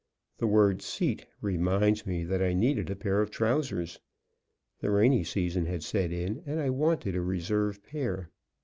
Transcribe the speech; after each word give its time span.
The 0.39 0.47
word 0.47 0.81
"seat" 0.81 1.27
reminds 1.41 2.07
me 2.07 2.23
that 2.23 2.41
I 2.41 2.53
needed 2.55 2.89
a 2.89 2.95
pair 2.95 3.21
of 3.21 3.29
trousers. 3.29 3.99
The 4.79 4.89
rainy 4.89 5.23
season 5.23 5.67
had 5.67 5.83
set 5.83 6.11
in, 6.11 6.41
and 6.47 6.59
I 6.59 6.71
wanted 6.71 7.15
a 7.15 7.21
reserve 7.21 7.83
pair. 7.83 8.31